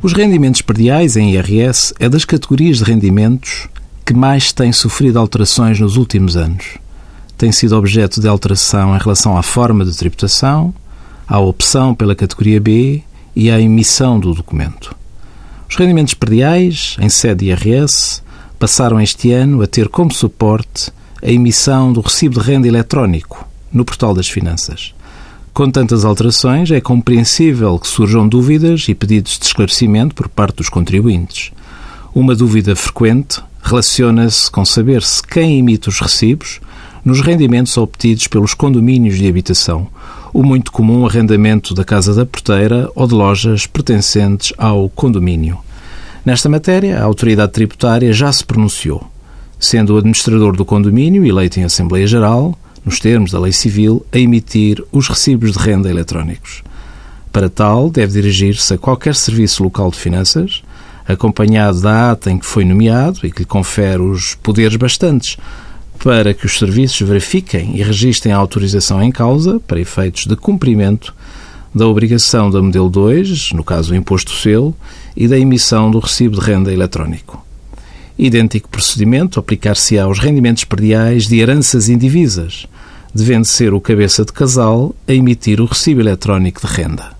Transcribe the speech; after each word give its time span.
Os 0.00 0.12
rendimentos 0.12 0.62
perdiais 0.62 1.16
em 1.16 1.34
IRS 1.34 1.92
é 1.98 2.08
das 2.08 2.24
categorias 2.24 2.78
de 2.78 2.84
rendimentos 2.84 3.68
que 4.06 4.14
mais 4.14 4.52
têm 4.52 4.72
sofrido 4.72 5.18
alterações 5.18 5.80
nos 5.80 5.96
últimos 5.96 6.36
anos. 6.36 6.78
Tem 7.36 7.50
sido 7.50 7.76
objeto 7.76 8.20
de 8.20 8.28
alteração 8.28 8.94
em 8.94 8.98
relação 8.98 9.36
à 9.36 9.42
forma 9.42 9.84
de 9.84 9.96
tributação, 9.96 10.72
à 11.26 11.40
opção 11.40 11.96
pela 11.96 12.14
categoria 12.14 12.60
B 12.60 13.02
e 13.34 13.50
à 13.50 13.60
emissão 13.60 14.20
do 14.20 14.32
documento. 14.32 14.94
Os 15.68 15.74
rendimentos 15.74 16.14
perdiais, 16.14 16.96
em 17.00 17.08
sede 17.08 17.46
IRS, 17.46 18.22
passaram 18.56 19.00
este 19.00 19.32
ano 19.32 19.62
a 19.62 19.66
ter 19.66 19.88
como 19.88 20.14
suporte 20.14 20.92
a 21.20 21.28
emissão 21.28 21.92
do 21.92 22.00
recibo 22.00 22.40
de 22.40 22.46
renda 22.46 22.68
eletrónico 22.68 23.44
no 23.72 23.84
Portal 23.84 24.14
das 24.14 24.28
Finanças. 24.28 24.94
Com 25.58 25.72
tantas 25.72 26.04
alterações, 26.04 26.70
é 26.70 26.80
compreensível 26.80 27.80
que 27.80 27.88
surjam 27.88 28.28
dúvidas 28.28 28.86
e 28.88 28.94
pedidos 28.94 29.36
de 29.36 29.44
esclarecimento 29.44 30.14
por 30.14 30.28
parte 30.28 30.58
dos 30.58 30.68
contribuintes. 30.68 31.50
Uma 32.14 32.36
dúvida 32.36 32.76
frequente 32.76 33.42
relaciona-se 33.60 34.48
com 34.52 34.64
saber 34.64 35.02
se 35.02 35.20
quem 35.20 35.58
emite 35.58 35.88
os 35.88 35.98
recibos 35.98 36.60
nos 37.04 37.20
rendimentos 37.20 37.76
obtidos 37.76 38.28
pelos 38.28 38.54
condomínios 38.54 39.18
de 39.18 39.26
habitação, 39.26 39.88
o 40.32 40.44
muito 40.44 40.70
comum 40.70 41.04
arrendamento 41.04 41.74
da 41.74 41.84
casa 41.84 42.14
da 42.14 42.24
porteira 42.24 42.88
ou 42.94 43.08
de 43.08 43.14
lojas 43.14 43.66
pertencentes 43.66 44.52
ao 44.56 44.88
condomínio. 44.88 45.58
Nesta 46.24 46.48
matéria, 46.48 47.00
a 47.00 47.04
autoridade 47.04 47.50
tributária 47.50 48.12
já 48.12 48.32
se 48.32 48.44
pronunciou, 48.44 49.10
sendo 49.58 49.94
o 49.94 49.98
administrador 49.98 50.54
do 50.54 50.64
condomínio, 50.64 51.26
eleito 51.26 51.58
em 51.58 51.64
Assembleia 51.64 52.06
Geral, 52.06 52.56
nos 52.88 52.98
termos 52.98 53.30
da 53.30 53.38
lei 53.38 53.52
civil, 53.52 54.04
a 54.10 54.18
emitir 54.18 54.82
os 54.90 55.08
recibos 55.08 55.52
de 55.52 55.58
renda 55.58 55.90
eletrónicos. 55.90 56.62
Para 57.30 57.50
tal, 57.50 57.90
deve 57.90 58.14
dirigir-se 58.14 58.72
a 58.72 58.78
qualquer 58.78 59.14
serviço 59.14 59.62
local 59.62 59.90
de 59.90 59.98
finanças, 59.98 60.62
acompanhado 61.06 61.82
da 61.82 62.12
ata 62.12 62.30
em 62.30 62.38
que 62.38 62.46
foi 62.46 62.64
nomeado 62.64 63.20
e 63.24 63.30
que 63.30 63.40
lhe 63.40 63.44
confere 63.44 64.00
os 64.00 64.34
poderes 64.36 64.76
bastantes 64.76 65.36
para 66.02 66.32
que 66.32 66.46
os 66.46 66.58
serviços 66.58 67.06
verifiquem 67.06 67.76
e 67.76 67.82
registrem 67.82 68.32
a 68.32 68.38
autorização 68.38 69.02
em 69.02 69.12
causa 69.12 69.60
para 69.60 69.78
efeitos 69.78 70.24
de 70.24 70.34
cumprimento 70.34 71.14
da 71.74 71.86
obrigação 71.86 72.50
da 72.50 72.62
modelo 72.62 72.88
2, 72.88 73.52
no 73.52 73.62
caso 73.62 73.92
o 73.92 73.96
imposto 73.96 74.32
selo, 74.32 74.74
e 75.14 75.28
da 75.28 75.38
emissão 75.38 75.90
do 75.90 75.98
recibo 75.98 76.40
de 76.40 76.46
renda 76.46 76.72
eletrónico. 76.72 77.44
Idêntico 78.18 78.70
procedimento 78.70 79.38
aplicar-se-á 79.38 80.04
aos 80.04 80.18
rendimentos 80.18 80.64
perdiais 80.64 81.28
de 81.28 81.38
heranças 81.38 81.90
indivisas, 81.90 82.66
devendo 83.14 83.44
ser 83.44 83.74
o 83.74 83.80
cabeça 83.80 84.24
de 84.24 84.32
casal 84.32 84.94
a 85.06 85.12
emitir 85.12 85.60
o 85.60 85.66
recibo 85.66 86.00
eletrónico 86.00 86.66
de 86.66 86.72
renda. 86.72 87.18